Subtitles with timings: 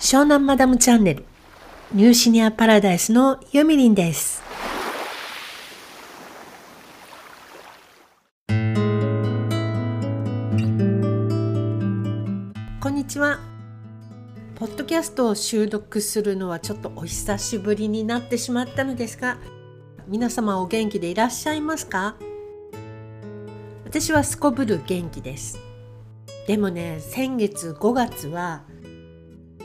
[0.00, 1.26] 湘南マダムチャンネル
[1.92, 4.42] ニューシニアパラダイスのユミリンです。
[12.80, 13.40] こんにちは。
[14.54, 19.36] ポッドキャストを収録するのはちょっとお久しぶりになってしまったのですが
[20.08, 22.16] 皆様お元気でいらっしゃいますか？
[23.84, 25.58] 私はすこぶる元気です。
[26.46, 28.62] でもね先月5月は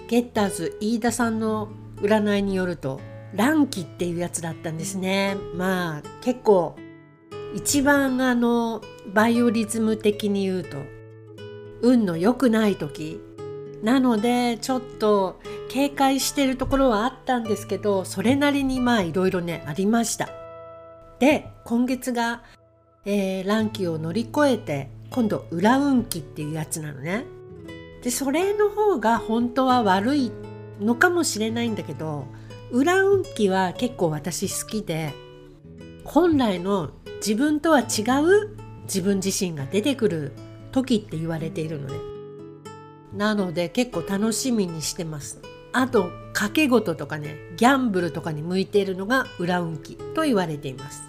[0.08, 3.00] ゲッターズ飯田さんの占いによると
[3.34, 5.36] 乱気っていうやつだったんですね。
[5.56, 6.76] まあ結構
[7.56, 8.82] 一番あの
[9.14, 10.78] バイオリズム的に言うと
[11.82, 13.22] 運の良くない時。
[13.84, 20.30] なのでちょっと警戒してるところはあったんですけどそれなりにまあいろいろねありました。
[21.20, 22.44] で今月が、
[23.06, 27.26] えー、乱気を乗り越えて今度裏運気っていうやつなのね。
[28.06, 30.32] でそれの方が本当は悪い
[30.80, 32.28] のかもしれないんだけど
[32.70, 35.12] 裏運気は結構私好きで
[36.04, 40.34] 本来の自分とは違う自分自身が出てくる
[40.72, 41.96] 時って言われているのね。
[43.12, 45.42] なので結構楽しみにしてます。
[45.74, 51.02] あと賭け事とかねギャンブルとかに向いているのが裏運気と言われています。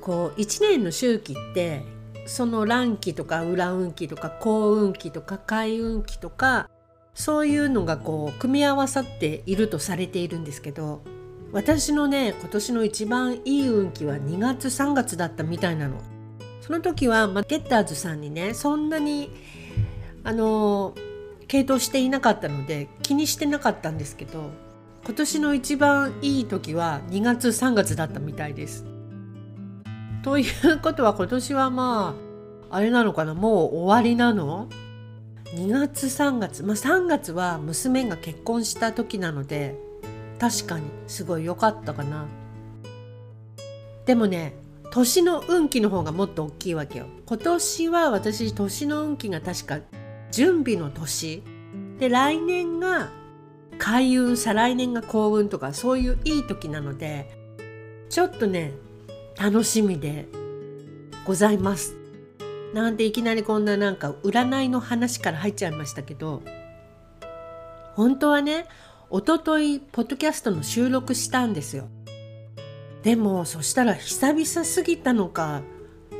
[0.00, 1.82] こう1年の周期って
[2.26, 6.70] その乱気とか裏運気とか幸運気とか開運気とか
[7.14, 11.02] そういうのがこう組み合わさっているとされているんですけど
[11.52, 16.00] 私のね今年の一番いい運気は2月3月だったみたいなの。
[16.60, 19.30] その時は、ゲッターズさんにねそんなに
[20.22, 20.94] あの
[21.46, 24.50] 系統していなかったので気にしてなかったんですけど
[25.04, 28.93] 今年の一番いい時は2月3月だったみたいです。
[30.24, 32.14] ということは今年はま
[32.70, 34.70] ああれなのかなもう終わりなの
[35.54, 39.78] ?2 月3月まあ3月は娘が結婚した時なので
[40.38, 42.24] 確かにすごい良かったかな。
[44.06, 44.54] でもね
[44.90, 47.06] 年の運気の方がもっと大きいわけよ。
[47.26, 49.80] 今年は私年の運気が確か
[50.30, 51.42] 準備の年
[51.98, 53.10] で来年が
[53.76, 57.30] 開運再来年が幸運とかそういういい時なので
[58.08, 58.72] ちょっとね
[59.36, 60.26] 楽しみで
[61.26, 61.96] ございます。
[62.72, 66.42] なんていきなりこんななんか占いの話から入っちゃいましたけど
[67.94, 68.66] 本当はね
[69.10, 71.88] おとといポッドキャストの収録したんですよ。
[73.04, 75.62] でもそしたら久々すぎたのか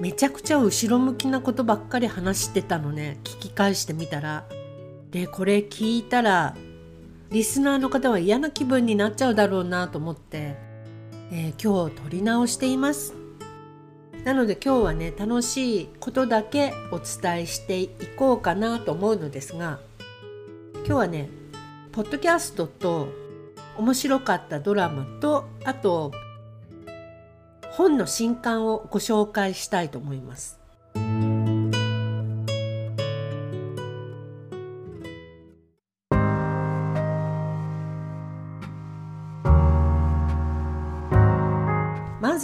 [0.01, 4.45] めちゃくちゃ後ろ向きなことばっかり話してたのね聞き返してみたら。
[5.11, 6.57] でこれ聞いたら
[7.31, 10.57] リスナーの方は嫌な気分になっちゃうだろうなと思って
[11.33, 13.15] えー、今日撮り直しています
[14.25, 19.79] なので今日はね楽しいことだけお伝えしていこうかなと思うのですが
[20.77, 21.29] 今日はね
[21.93, 23.09] ポッドキャストと
[23.77, 26.13] 面白かったドラマとあと
[27.73, 30.64] 本の新刊をご紹介したいと思います。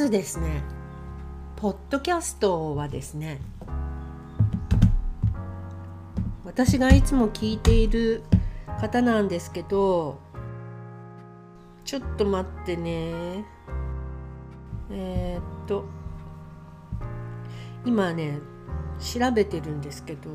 [0.00, 0.62] ずですね
[1.56, 3.38] ポッドキャストはですね
[6.42, 8.22] 私がいつも聞いている
[8.80, 10.18] 方なんですけど
[11.84, 13.44] ちょっと待ってね。
[14.92, 15.84] えー、っと
[17.84, 18.38] 今ね
[19.00, 20.30] 調べてるんですけど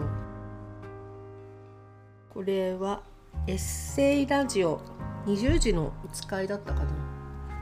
[2.33, 3.01] これは
[3.47, 4.79] エッセイラジオ。
[5.25, 6.91] 20時のお使いだったかな。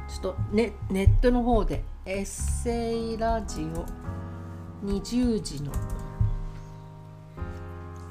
[0.09, 3.85] ちょっとネネットの方でエッセイラジオ。
[4.85, 5.71] 20時の。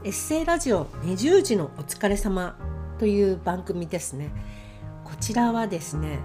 [0.03, 2.57] エッセイラジオ20時のお疲れ様
[2.99, 4.31] という番組ですね。
[5.05, 6.21] こちらはですね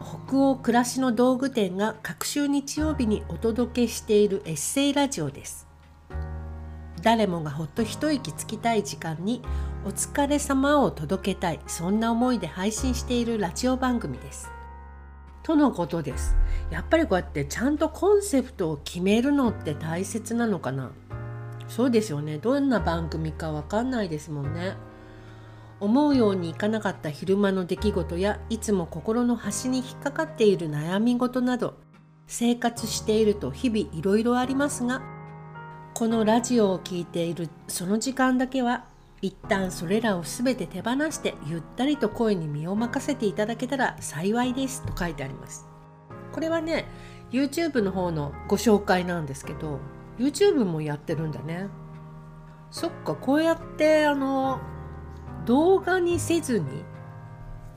[0.00, 5.66] 北欧暮らしの道具店が各週日曜日にお届けしているエッセイラジオです。
[7.02, 9.42] 誰もがほっと一息つきたい時間に
[9.84, 14.55] お疲れ様を届けたいそんな思いで配信しているラジオ番組です。
[15.46, 16.34] とのことです。
[16.70, 20.90] やっぱりこうやってちゃんとコンセプトを決めるのって大切なのかな？
[21.68, 22.38] そうですよね。
[22.38, 24.76] どんな番組かわかんないですもんね。
[25.78, 31.74] 思うようにいかなかった昼間の出来事やいつも心の端に引っかかっている悩み事など
[32.26, 35.00] 生活していると日々いろいろありますが
[35.94, 38.86] このラジオを聴いているその時間だけは
[39.22, 45.66] 一旦それらを全て手放してゆったりと声に身を任せていただけたら幸いですと書いてあります。
[46.32, 46.86] これはね
[47.30, 49.80] YouTube の方のご紹介なんですけど
[50.18, 51.68] YouTube もやってるんだね。
[52.70, 54.60] そっかこうやってあの
[55.46, 56.84] 動画にせずに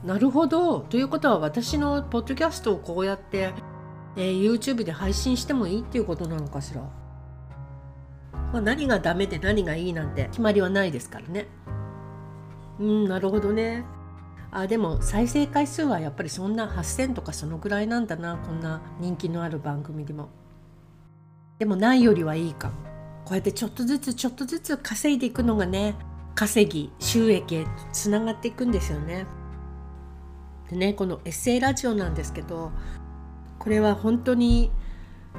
[0.03, 3.53] なるほどということは私のポッドキャストをこうやって、
[4.15, 6.81] えー、YouTube で配信してもいいっていうことなのかしら、
[8.51, 11.47] まあ、何がダメで何がいいなんて決まりはないですからね。
[12.79, 13.85] うんなるほどね。
[14.51, 18.37] あでも再生回数はやっぱりそんな8,000とかそのぐらいなんだな。
[18.37, 20.29] こんな人気のある番組でも。
[21.59, 22.71] でもないよりはいいか。
[23.25, 25.93] こうやってちょっとずつちょっとずつ稼いでいくのがね
[26.33, 29.27] 稼ぎ収益へつながっていくんですよね。
[30.69, 32.71] でねこのエッセイラジオなんですけど
[33.59, 34.71] これは本当に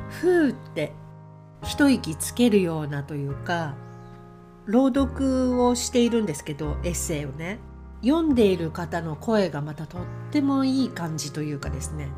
[0.09, 0.93] ふーって
[1.63, 3.75] 一息つけるようなというか
[4.67, 7.59] 朗読をしているんですけどエッセイをね。
[8.03, 12.09] 読んでいる方の声がまたとってもいい感じというかですね。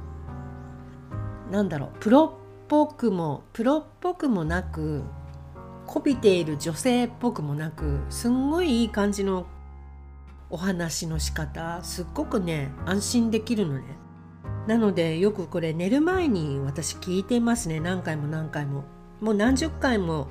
[1.51, 1.91] なんだろう。
[1.99, 5.03] プロっぽくもプロっぽくもなく
[5.87, 9.47] こびている女性っぽくもなくすんごいいい感じの
[10.51, 13.83] お話の仕方すっごくね安心できるのね。
[14.67, 17.81] なのでよくこれ寝る前に私聞いていますね。
[17.81, 18.85] 何回も何回も。
[19.23, 20.27] もう何十回も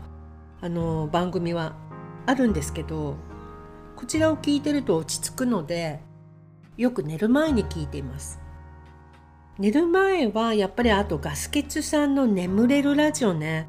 [0.60, 1.76] あの番組は
[2.26, 3.16] あるんですけど
[3.96, 6.02] こちらを聞いてると落ち着くので
[6.76, 8.40] よく寝る前に聞いています。
[9.58, 13.68] 寝る前はやっぱりあとガスケツさんの眠れるラジオね。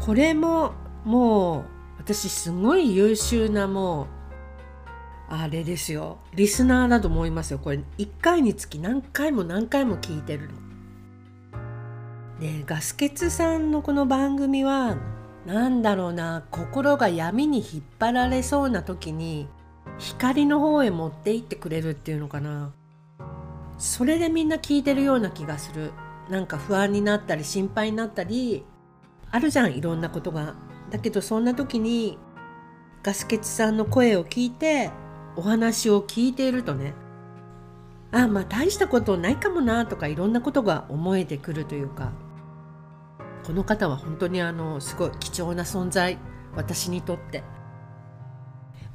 [0.00, 0.72] これも
[1.04, 1.64] もう
[1.98, 4.06] 私すごい優秀なもう
[5.28, 6.18] あれですよ。
[6.34, 7.58] リスナーだと思いますよ。
[7.58, 10.63] これ1回につき何回も何回も聞いてるの。
[12.40, 14.96] でガスケツさんのこの番組は
[15.46, 19.48] 何だろうな心が闇に引っ張られそうな時に
[19.98, 22.72] 光の方へ持って行ってくれるっていうのかな。
[23.78, 25.92] それでみんな聞いてるような気がする。
[26.28, 28.64] なんか不安になったり心配になったり
[29.30, 30.56] あるじゃんいろんなことが。
[30.90, 32.18] だけどそんな時に
[33.04, 34.90] ガスケツさんの声を聞いて
[35.36, 36.94] お話を聞いているとね
[38.12, 42.23] あまあ大したことないかもなとかいろんなことが思えてくるというか。
[43.44, 46.18] この方は本当にあのすごい貴重な存在
[46.56, 47.44] 私にとって。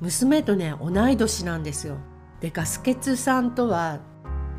[0.02, 1.98] 娘とね同い年なんですよ。
[2.40, 4.00] でガスケツさんとは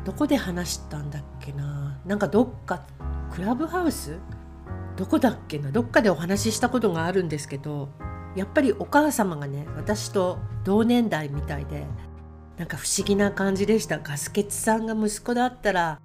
[0.05, 1.99] どこで話したんだっけな。
[2.05, 2.85] なんかどっか
[3.31, 4.19] クラブハウス？
[4.97, 5.71] どこだっけな。
[5.71, 7.89] どっかでお話ししたことがあるんですけど
[8.35, 11.87] やっぱりお母様がね私と同年代みたいで
[12.57, 13.97] なんか不思議な感じでした。
[13.97, 15.99] ガスケツさんが息子だったら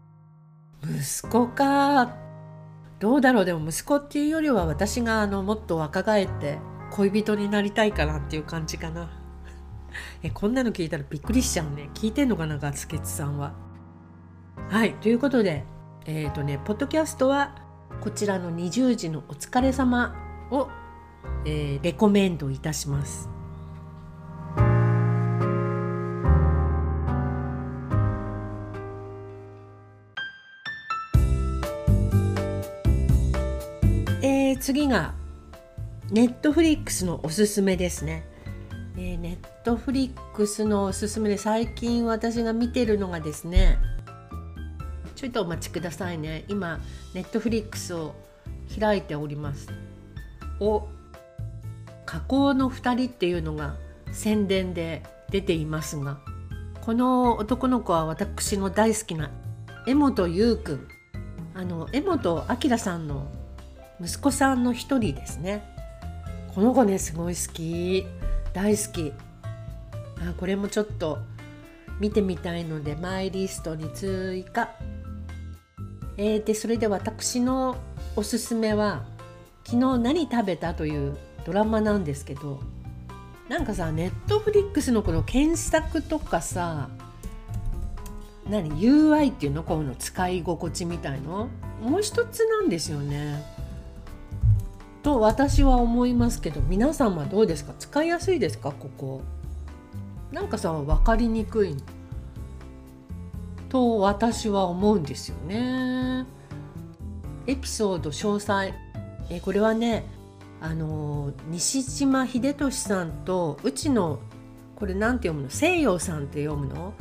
[0.82, 2.16] 息子か
[2.98, 3.44] どうだろう？
[3.44, 6.58] でも息子っていうよりは私があのもっと若返って
[6.92, 9.10] 恋人になりたいかなっていう感じかな。
[10.22, 11.90] えこんなの聞いたらびっくりしちゃうね。
[11.94, 13.54] 聞いてんのかなガスケツさんは。
[14.68, 15.64] はいということで
[16.06, 17.54] えっ、ー、とねポッドキャストは
[18.00, 20.14] こちらの20時のお疲れ様
[20.50, 20.68] を、
[21.44, 23.35] えー、レコメンドいたします。
[34.66, 35.14] 次が
[36.10, 38.26] ネットフリックスのおすすめですね。
[38.98, 43.78] え、ネットフリックスのおすすめで最近私が見てるのがですね
[45.14, 46.46] ちょっとお待ちくださいね。
[46.48, 46.80] 今
[47.14, 48.16] ネットフリックスを
[48.76, 49.68] 開いております。
[50.58, 50.88] お
[52.04, 53.76] 加工の2人っていうのが
[54.10, 56.18] 宣伝で出ていますが
[56.80, 59.30] この男の子は私の大好きな
[59.86, 60.88] 江本優くん。
[61.54, 63.28] あの江本明さんの
[64.00, 65.62] 息子さんの一人ですね。
[66.54, 68.06] この子ねすごい好き。
[68.52, 69.12] 大好き。
[70.20, 71.18] あこれもちょっと
[72.00, 74.70] 見てみたいのでマイリストに追加。
[76.18, 77.76] えー、でそれで私の
[78.16, 79.04] おすすめは
[79.64, 82.60] 「昨日何食べた?」というドラマなんですけど
[83.50, 86.88] なんかさネットフリックスのこの検索とかさ
[88.48, 89.62] 何？UI っていうの？
[89.62, 91.48] こういうの使い心地みたいの？
[91.82, 93.55] もう一つなんですよね。
[95.06, 97.74] と私は思いますけど皆さんはどうですか？
[97.78, 98.72] 使いやすいですか？
[98.72, 99.22] ここ。
[100.32, 101.76] なんかさ分かりにくい。
[103.68, 106.26] と私は思うんですよね。
[107.46, 108.74] エピソード詳細。
[109.30, 110.04] えこれはね
[110.60, 114.18] あの西島秀俊さんとうちの
[114.74, 115.50] これなんて読むの？
[115.50, 116.94] 西洋さんって読むの？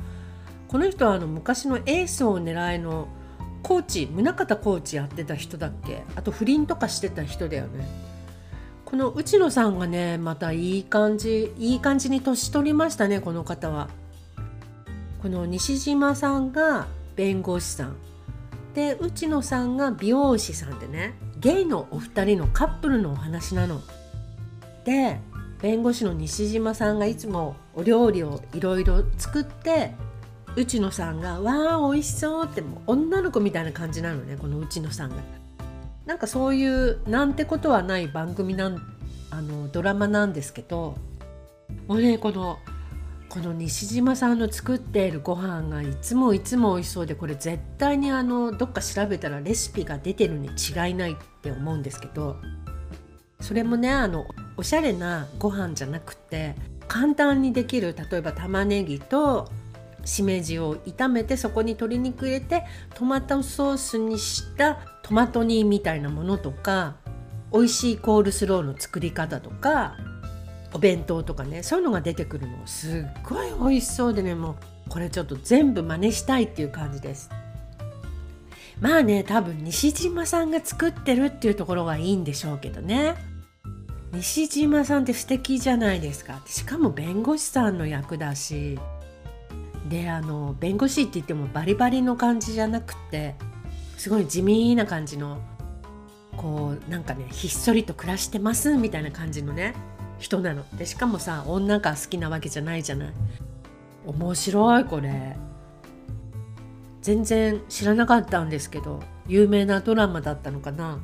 [0.67, 3.07] この人はあの昔のエースを狙いの
[3.65, 6.03] コーチ宗像コーチやってた人だっけ？
[6.15, 7.87] あと不倫とかしてた人だよね。
[8.85, 13.89] この内野さんがねまたいい感じいい感じに年取りましたねこの方は。
[15.19, 17.95] この西島さんが弁護士さん。
[18.75, 23.81] で内野さんが美容師さんでねゲイのお二人のカップルのお話なの。
[24.83, 25.19] で
[25.59, 29.95] 弁護士の西島さんがいつもお料理をいろいろ作って
[30.55, 35.15] 内野さんが「わあ美味しそう」ってもう女の子みたいな感じなのねこの内野さんが。
[36.05, 38.79] なんかそういうなんてことはない番組なん
[39.31, 40.95] あのドラマなんですけど
[41.87, 42.59] もうねこの
[43.27, 52.37] この西島さんの作っているご飯がいつもいつも美味しそうでこれ絶対にあのどっか調べたらレシピが出てるに違いないって思うんですけど
[53.41, 56.55] それもねあのおしゃれなご飯じゃなくて
[56.87, 59.49] 簡単にできる例えば玉ねぎと
[60.05, 66.95] しめじを炒めてそこに鶏肉入れてトマトソースにしたトマト煮みたいなものとか
[67.51, 69.97] 美味しいコールスローの作り方とか
[70.73, 74.57] お弁当とかねそういうのが出てくるのすっごい美味しそうでねも
[74.87, 77.29] うこれちょっと全部真似したいっていう感じです。
[78.79, 83.15] まあね多分西島さんが作ってるっていうところがいいんでしょうけどね。
[84.11, 88.79] 西島さんって素敵じゃないですかしかも弁護士さんの役だし
[89.89, 93.35] であの弁護士って言ってもバリバリの感じじゃなくて
[93.97, 95.39] すごい地味な感じの
[96.37, 99.73] こうなんかねひっそりと暮らしてますみたいな感じのね
[100.17, 100.65] 人なの。
[100.77, 103.13] でしかもさ女が好きなわけじゃないじゃない。
[104.05, 105.35] 面白いこれ。
[107.01, 110.99] 全然知らなかったんですけど有名なドラマだったのかな。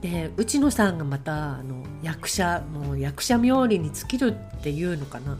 [0.00, 5.38] で内野さんがまたあの役者もう役者冥利に尽きるっていうのかな。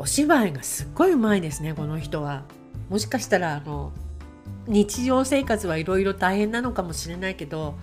[0.00, 2.44] お芝居がすっごいうまいですねこの人は。
[2.88, 3.92] もしかしたらあの
[4.66, 7.74] 日常生活はいろいろ大変なのかもしれないけど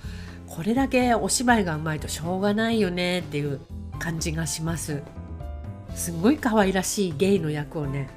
[0.48, 3.62] これだけお芝居がうまいとしょうがないよねっていう
[4.00, 5.04] 感じがします
[5.94, 8.10] すごい可愛らしいゲイの役をね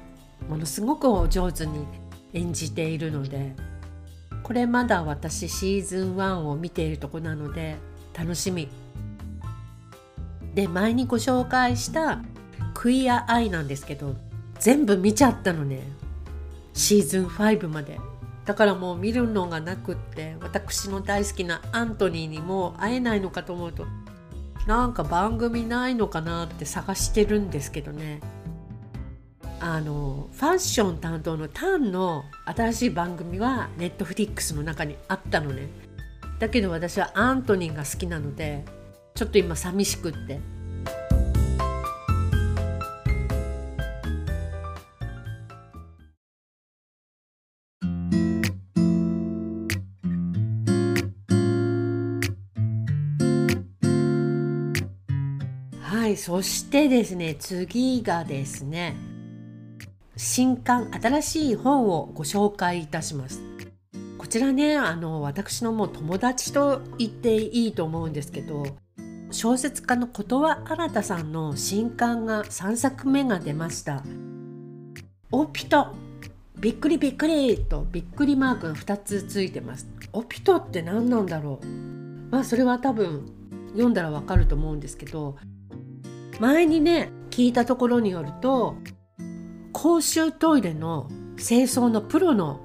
[0.49, 1.85] ものすごくお上手に
[2.33, 3.53] 演じているので
[4.41, 7.77] これまだ私シーズン1を見ているとこなので
[8.17, 8.67] 楽しみ
[10.55, 12.21] で前にご紹介した
[12.73, 14.15] クイアアイなんですけど
[14.59, 15.81] 全部見ちゃったのね。
[16.73, 17.99] シーズン5まで。
[18.45, 23.85] だからもう見るのがなくって私の大好きなアントニーにも会えないのかと思うと
[24.67, 28.19] なんか番組ないのかなって探してるんですけどね。
[29.59, 35.67] あのファッション担当のタンの新しい番組はネットフリックスの中にあったのね。
[36.39, 38.65] だけど私はアントニーが好きなので
[39.13, 40.39] ちょっと今寂しくって。
[56.21, 58.95] そしてですね次がですね
[60.15, 63.41] 新刊新しい本をご紹介いたします。
[64.19, 68.67] こちらねあの私のもう友達と言っていいと思うんですけど
[69.31, 74.03] 小説家の琴羽新さんの新刊が3作目が出ました。
[75.31, 75.87] オピト。
[76.59, 79.87] びっくりびっくりとびっくりマークが2つついてます。
[80.13, 81.65] オピトって何なんだろう。
[82.29, 83.25] まあそれは多分
[83.71, 85.35] 読んだらわかると思うんですけど
[86.41, 88.75] 前にね聞いたところによると
[89.73, 91.07] 公衆トイレの
[91.37, 92.63] 清掃のプロの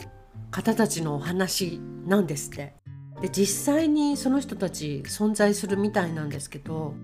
[0.51, 2.73] 方たちのお話なんですって。
[3.21, 6.95] で実際にその人たち存在するみたいなんですけど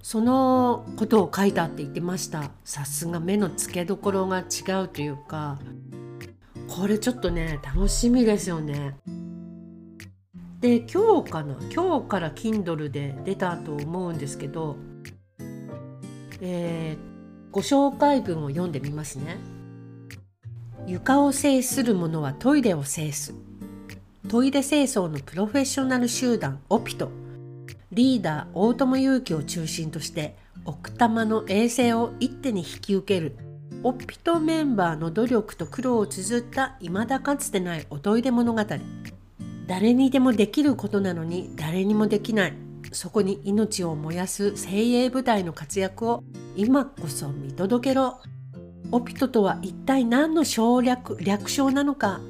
[0.00, 2.52] そのことを書いたって言ってました。
[2.64, 5.58] さすが目の付けどころが違うというか
[6.68, 8.96] これちょっとね楽しみですよね。
[10.60, 11.54] で今日かな？
[11.70, 14.76] 今日から Kindle で出たと思うんですけど
[16.40, 19.36] えー、ご紹介文を読んでみますね。
[20.86, 23.34] 床を制する者はトイレを制す。
[24.28, 27.10] トイレ清掃のプロフェッショナル集団オピト。
[27.92, 33.36] リーダー大友祐樹を中心として奥多摩の衛生を一手に引き受ける
[33.82, 38.62] オピトメンバーの努力と苦労を綴った未だかつてないおトイレ物語
[39.66, 42.54] 誰にでもできることなのに誰にもできない
[42.92, 46.24] そこに命を燃やす精鋭部隊の活躍を
[46.56, 48.20] 今こそ見届けろ。
[48.90, 52.20] オピトとは一体何の省略略称なのか。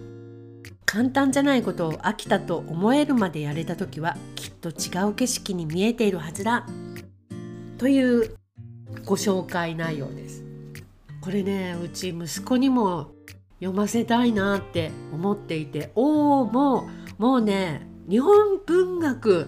[0.84, 6.66] 簡単じゃないことを飽きたと思えるまでやれた時はきっと違う景色に見えているはずだ。
[7.76, 8.36] という
[9.04, 10.44] ご紹介内容です。
[11.20, 13.12] これねうち息子にも
[13.60, 15.92] 読ませたいなって思っていて。
[15.94, 16.88] おおも
[17.18, 19.46] うもうね日本文学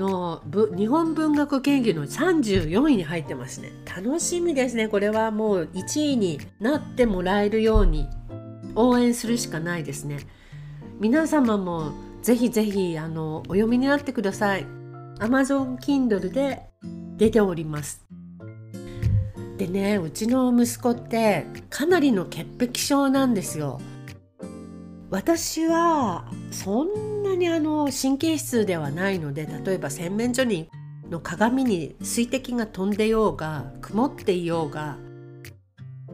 [0.00, 0.42] の
[0.76, 3.70] 日本文学研究の34位に入ってますね。
[3.94, 4.88] 楽しみですね。
[4.88, 8.08] これはもう1位になってもらえるように
[8.74, 10.20] 応援するしかないですね。
[10.98, 11.92] 皆様も
[12.22, 14.66] ぜひぜひあのお読みになってください。
[15.18, 16.62] Amazon Kindle で
[17.16, 18.04] 出ております。
[19.58, 23.78] でねうちの息子ってかなりの潔癖症なんですよ。
[25.10, 30.70] 私はそんなにあの神経質ではないので例えば洗面所に
[31.10, 34.98] の鏡に水滴が飛んでようが曇っていようが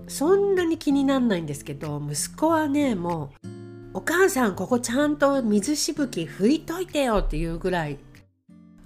[0.08, 3.48] そんなに気になんないんですけど息子はねもう
[3.92, 7.98] 「お母さんここちゃんと水しぶき拭いといてよ」っていうぐらい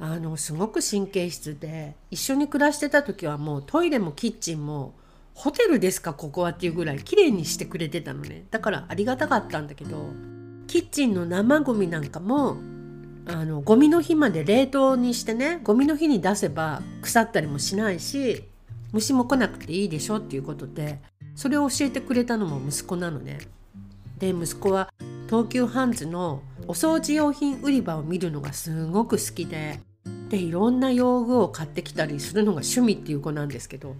[0.00, 4.94] あのすごく神経質で一緒に暮らしてた時はもうトイレもキッチンも
[5.34, 10.08] ホテルですかここはっていうぐらい綺麗にしてくれてたのねだからありがたかったんだけど
[10.66, 12.58] キッチンの生ゴミなんかも
[13.26, 18.44] あのゴミの日まで冷凍にしてねゴミの日に出せば腐ったりもしないし
[18.92, 21.00] 虫も来なくていいでしょっていうことで
[21.34, 23.38] それを教えてくれたのも息子なのね。
[24.18, 24.92] で息子は
[25.28, 29.80] 東急ハンズのお掃除用品売り場を見るのがすごく好きで
[30.28, 33.96] でいろんな用具を買ってきたりするのが趣味っていう子なんですけど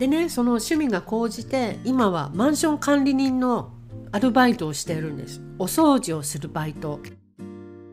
[0.00, 3.70] でねその趣味が高じて今はマンション管理人の
[4.12, 5.42] アルバイトをしているんです。
[5.58, 7.00] お掃除をするバイト。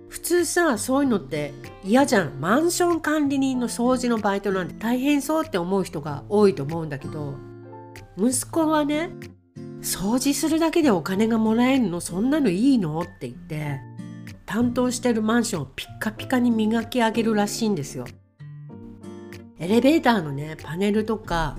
[0.07, 2.39] 普通さそういうのって嫌じゃん。
[2.39, 7.35] マンション管理人の掃除のバイトなんて大変そうって思う人が多いと思うんだけど
[8.17, 9.09] 息子はね
[9.81, 11.99] 掃除するだけでお金がもらえるの？
[11.99, 13.01] そんなのいいの？
[13.01, 13.81] って言って
[14.45, 18.05] 担当してるマンションをピッカピカに磨き上げるらしいんですよ。
[19.59, 21.57] エレベーターのねパネルとか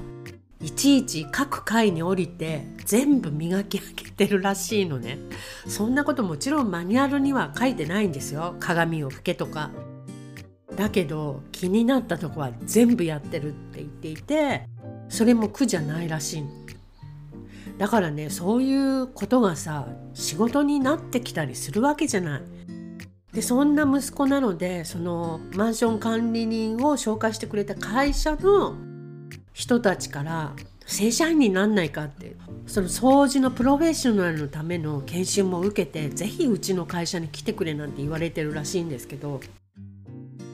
[0.60, 5.18] いちいち各階に降りて全部磨き上げてるらしいのね。
[5.68, 8.56] そんなこともちろんマニュアルには書いてないんですよ。
[8.58, 9.70] 鏡を拭けとか。
[10.74, 14.62] だけど気になったとこは全部やってるって言っていて
[15.08, 16.44] それも苦じゃないらしい
[17.78, 22.42] だからねそういうことがさ仕事になってきたりするわけじゃない。
[23.32, 28.74] でそんな息子なのでそのマンション管理人を紹介してくれた会社の
[29.58, 30.54] 人たちから
[30.86, 32.36] 正社員になんないかって
[32.68, 39.40] その掃除のプロフェッショナルのための研修も受けて是非うちの会社に来てくれなんて言われてるらしいんですけど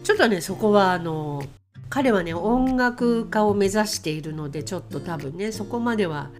[0.04, 1.42] ちょっとねそこはあの
[1.90, 6.30] 彼はね音楽家を目指しているのでちょっと多分ねそこまでは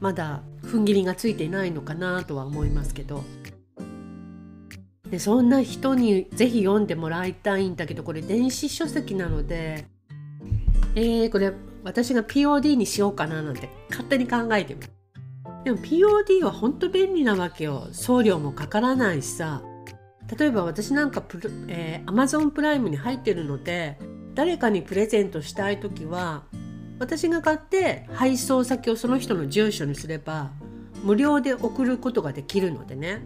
[0.00, 3.22] まだ踏ん切りがついていないのかなとは思いますけど。
[5.10, 9.86] でそんな人にぜひ読んでもらいたいんだけどこれ電子書籍なので
[10.96, 11.52] えー、これ
[11.84, 14.90] 私が POD にしようかななんて勝手に考えてみる
[15.64, 17.88] でも POD は本当便利なわけよ。
[17.92, 19.62] 送料もかからないしさ。
[20.38, 23.98] 例えば私なんかプ、えー、Amazon プライムに入ってるので
[24.34, 26.44] 誰かにプレゼントしたい時は
[26.98, 30.50] 私が買って配送先をその人の住所にすれば
[31.02, 33.22] 無料で送ることができるのでね。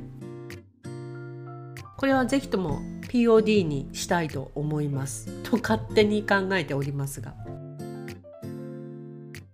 [1.97, 5.27] これはぜひとも POD にしたいと思います。
[5.43, 7.35] と勝手に考えておりますが。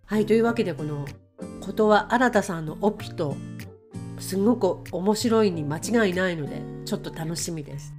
[0.06, 1.06] はいというわけでこの
[1.60, 3.36] ことは新田さんのオピと
[4.18, 7.94] すごく面白いに間違いないのでちょっと楽しみです。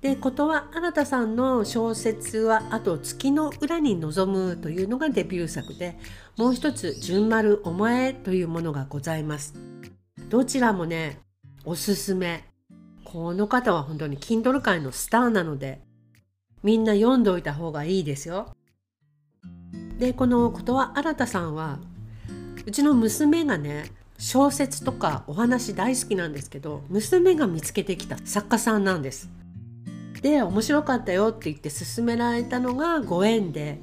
[0.00, 5.96] でことは新田さんの小説はあと月の裏に望むというのがデビュー作で
[6.36, 9.54] もう一つ純丸お前というものがございます。
[10.28, 11.20] どちらもね
[11.64, 12.44] おすすめ。
[13.04, 15.82] この方は本当に Kindle 界のスターなので
[16.62, 18.56] みんな読んでおいた方がいいですよ。
[20.02, 21.78] でこのことは新さんは
[22.66, 23.84] うちの娘がね
[24.18, 29.30] 小説とかお話大好きなんですけど娘が見つけてきた作家さんなんです。
[30.20, 33.78] で面白かったよって言って勧められたのがご縁で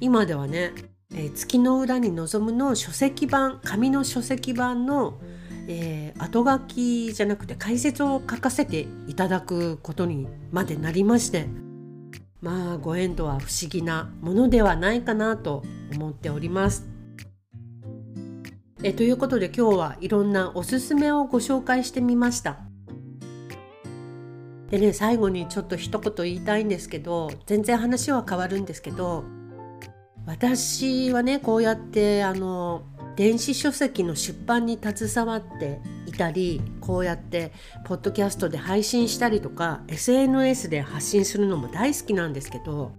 [0.00, 0.74] 今ではね
[1.12, 5.18] 「えー、月の裏に望む」の書籍版紙の書籍版の
[5.70, 11.46] えー、後書きじゃなくて解説を書かせていただくことにまでなりまして
[12.40, 16.88] まあご縁とは不思議なものではないかなと思っております。
[18.84, 22.58] えということで今日はいろんなおすすめをご紹介してみました。
[24.70, 29.24] でね最後にちょっと一言言いたいんですけど全然話は変わるんですけど
[30.26, 32.82] 私はねこうやってあの
[33.18, 37.50] 電子書籍の出版に携わっていたりこうやって
[37.84, 42.92] ポッドキャストで配信したりとか SNS で発信するのも大好きなんですけど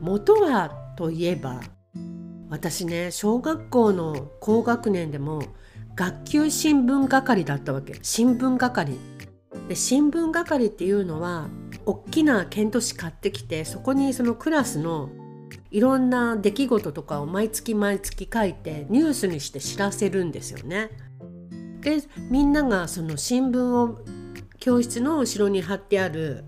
[0.00, 1.60] 元はといえば
[2.48, 5.42] 私ね小学校の高学年でも
[5.94, 7.98] 学級新聞係だったわけ。
[8.02, 8.98] 新聞係。
[9.68, 11.48] で新聞係っていうのは
[11.84, 15.10] 大きな剣都紙買ってきてそこにそのクラスの
[15.76, 20.88] いろんな出来事とかを毎月毎月書いてニュースにして知らせるんですよね。
[21.82, 21.98] で
[22.30, 23.98] みんながその新聞を
[24.58, 26.44] 教室の後ろに貼ってある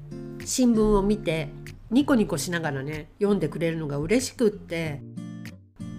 [0.47, 1.51] 新聞を見て
[1.91, 5.03] ニコニコしながらね読んでくれるのが嬉しくって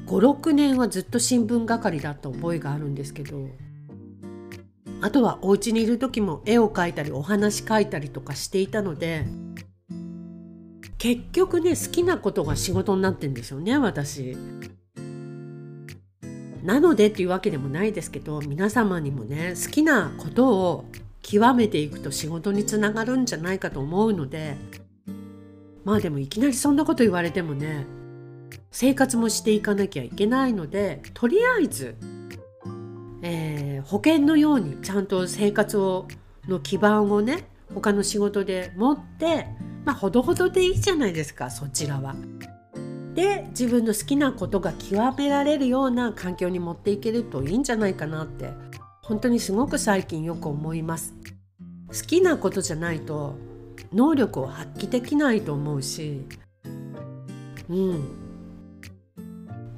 [0.07, 3.47] 56年はずっと新聞係だった覚えがあるんですけど
[5.01, 9.27] あとはお家にいる時も絵を描いたりお話描いたりとかしていたので
[10.99, 14.37] 結局ね好きなことが仕事になってんですよね私。
[16.63, 20.85] なのでっていうわけでもないですけど皆様にもね好きなことを
[21.21, 24.57] 極めていくと仕事につながるんじゃないかと思うので
[25.85, 27.85] まあでもいきなりそんなこと言われてもね
[28.71, 31.95] 生活もしていかなきゃいけないのでとりあえず、
[33.21, 36.07] えー、保険のようにちゃんと生活を
[36.47, 39.47] の基盤をね他の仕事で持って
[39.85, 42.15] まあほどほどでいいじゃないですかそちらは。
[43.15, 48.51] で自分の好きなことが極められるような環境に持っていけるといいんじゃないかなって
[49.01, 51.13] 本当にすごく最近よく思います。
[51.87, 53.35] 好きなことじゃないと
[53.91, 56.21] 能力を発揮できないと思うし
[57.69, 58.29] うん。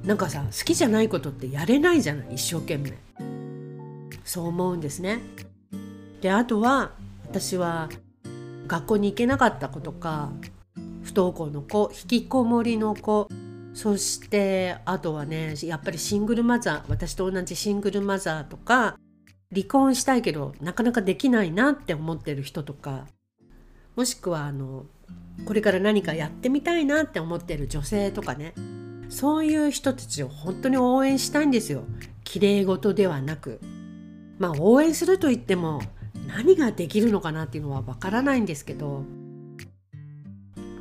[0.04, 2.92] なんかさ好きじゃないことってやれないじゃない一生懸命。
[4.24, 5.20] そう思うんですね。
[6.20, 6.92] であとは
[7.24, 7.88] 私は
[8.66, 10.30] 学校に行けなかった子とか
[11.02, 13.28] 不登校の子引きこもりの子
[13.74, 18.96] そしてあとはねやっぱりシングルマザー私と同じシングルマザーとか
[19.52, 23.06] 離婚したいけどなかなかできないなって思ってる人とか
[23.96, 24.86] もしくはあの
[25.46, 28.54] これから何かやってみたいなって思ってる女性とかね
[29.12, 31.84] そういう人たちを本当に応援したいんですよ。
[32.24, 33.60] 綺麗事ではなく。
[34.38, 35.82] まあ応援すると言っても
[36.34, 39.04] 何ができるのかなっていうのはわからないんですけど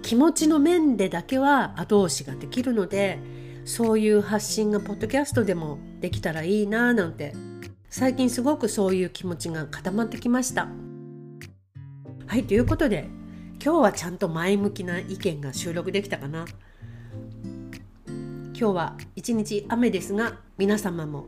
[0.02, 3.20] 気持ちの面でだけは後押しができるので
[3.66, 7.34] そういう発信がポッドキャストでもできたらいいななんて
[7.90, 10.70] 最近すごくそういう気持ちが固まってきました。
[12.26, 13.10] はいということで
[13.64, 16.46] 今日はちゃんと前向きな意見が収録できたかな。
[18.08, 21.26] 今日は一日雨ですが皆様も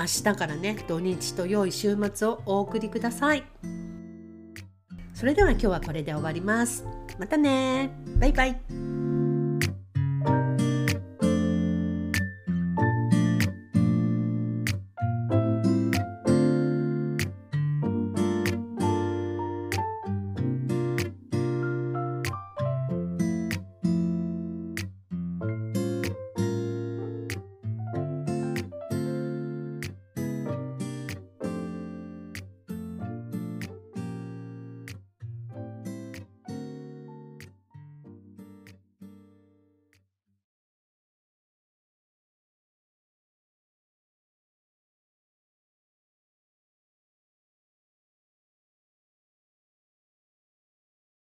[0.00, 3.44] 明日からね土日と良い週末をお送りください。
[5.12, 6.86] それでは今日はこれで終わります。
[7.18, 8.89] またねバイバイ